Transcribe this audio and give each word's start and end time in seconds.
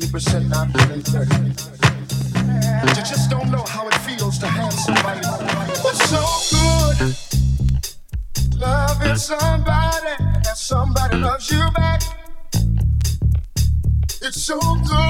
70% 0.00 0.48
not. 0.50 0.68
You 2.96 3.02
just 3.02 3.30
don't 3.30 3.50
know 3.50 3.64
how 3.64 3.88
it 3.88 3.94
feels 3.94 4.38
to 4.38 4.46
have 4.46 4.72
somebody 4.72 5.20
what's 5.82 6.10
so 6.10 6.22
good. 6.98 7.16
Loving 8.60 9.16
somebody 9.16 10.14
and 10.18 10.46
somebody 10.46 11.16
loves 11.16 11.50
you 11.50 11.64
back. 11.74 12.02
It's 14.20 14.42
so 14.42 14.58
good. 14.60 15.05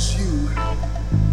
it's 0.00 0.16
you. 0.18 0.48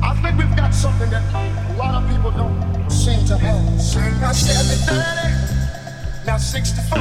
I 0.04 0.14
think 0.22 0.38
we've 0.38 0.56
got 0.58 0.74
something 0.74 1.10
that 1.10 1.24
a 1.34 1.78
lot 1.78 1.96
of 1.96 2.10
people 2.10 2.32
don't 2.32 2.92
seem 2.92 3.26
to 3.28 3.38
have. 3.38 3.82
See, 3.82 4.00
now 4.20 4.34
70 4.34 4.76
30, 4.84 6.26
now 6.26 6.38
64. 6.38 6.98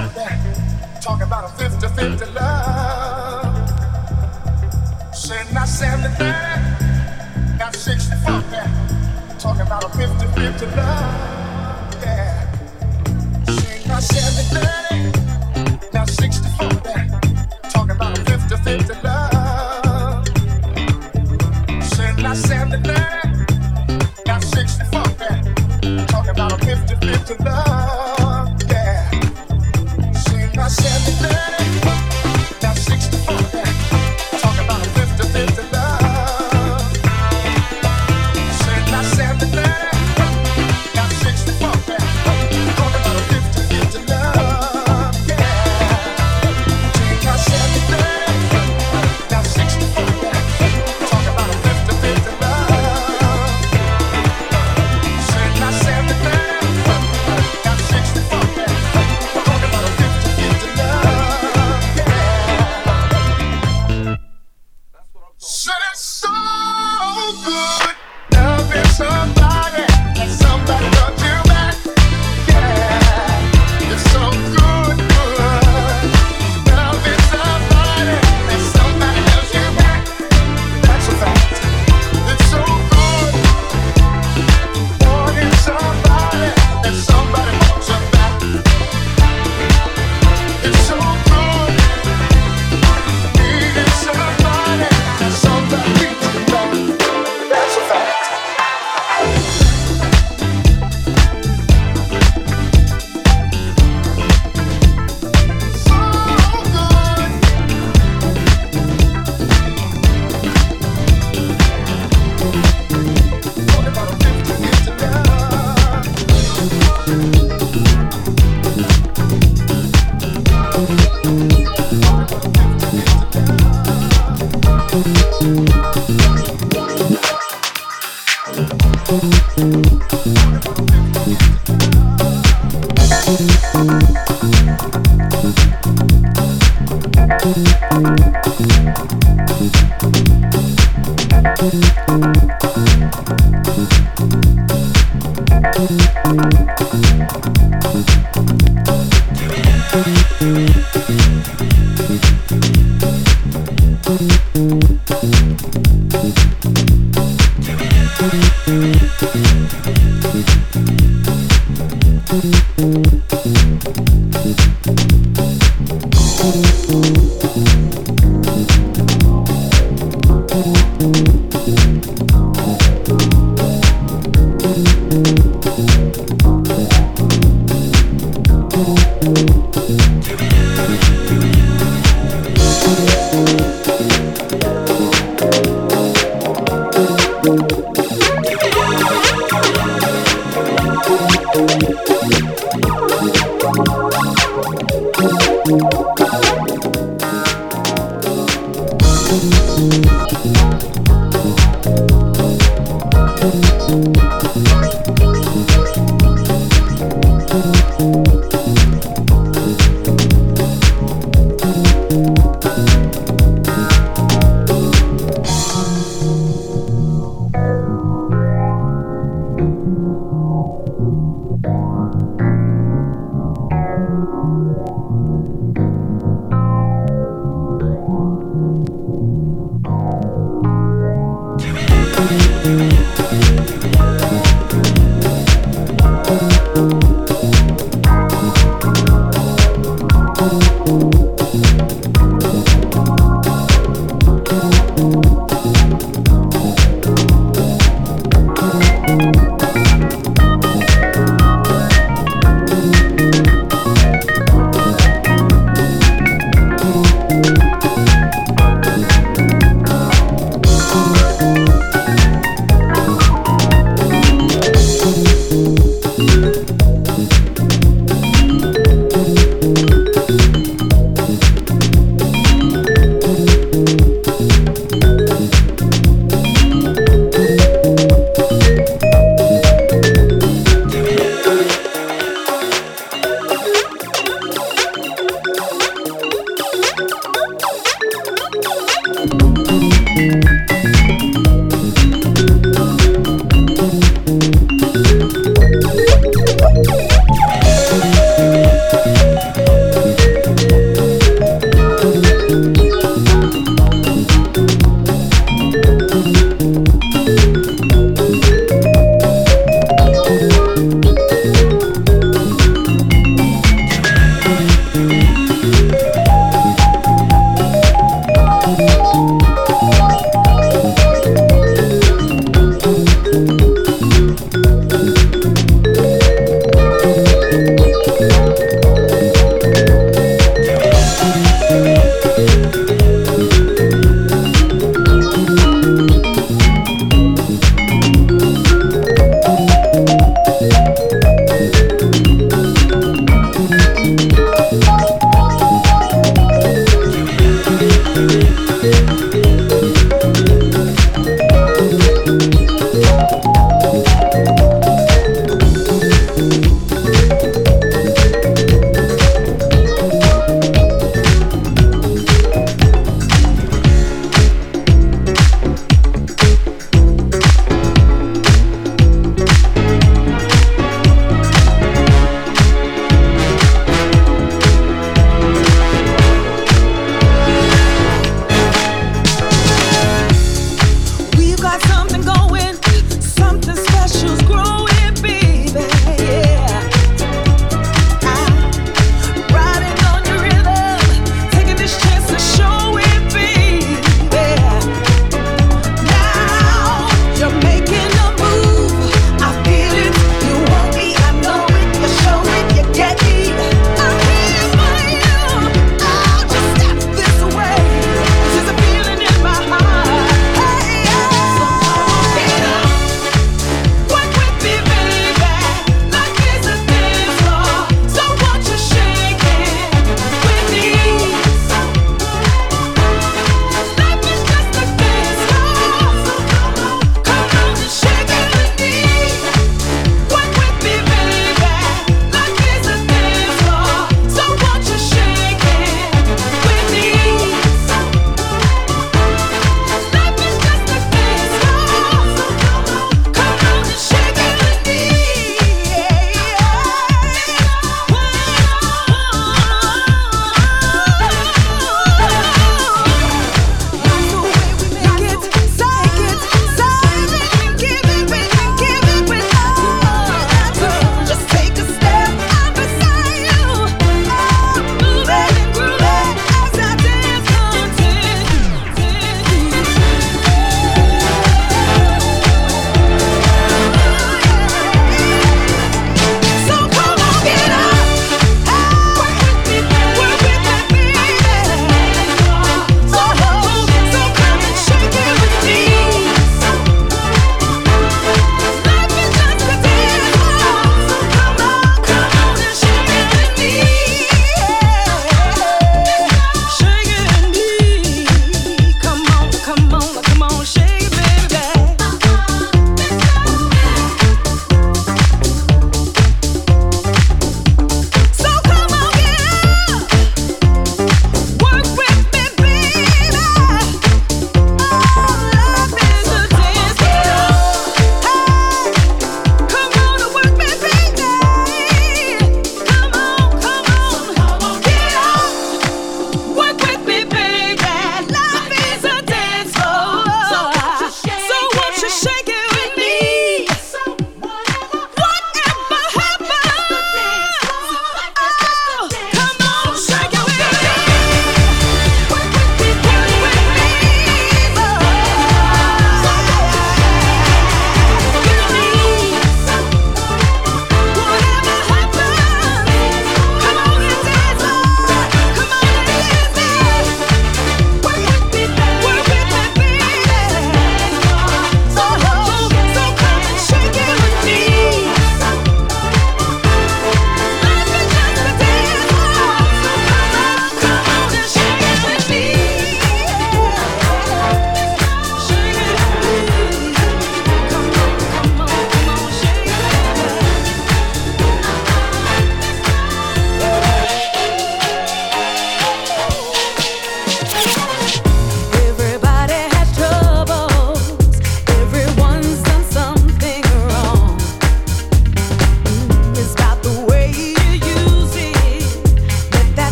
Talk 1.00 1.22
about 1.22 1.44
a 1.44 1.48
50 1.58 1.88
50 1.88 2.26
love. 2.34 3.68
Say, 5.12 5.42
now 5.52 5.64
70 5.64 6.08
30, 6.14 7.58
now 7.58 7.70
64. 7.72 8.42
Talk 9.40 9.58
about 9.58 9.84
a 9.84 9.88
50 9.88 10.26
50 10.40 10.66
love. 10.76 11.45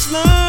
much 0.00 0.12
love. 0.12 0.39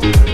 Love 0.00 0.14
again. 0.14 0.27